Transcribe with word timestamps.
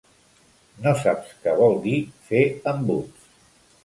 No 0.85 0.93
saps 1.01 1.35
què 1.43 1.53
vol 1.59 1.77
dir 1.83 1.93
fer 2.31 2.41
embuts? 2.73 3.29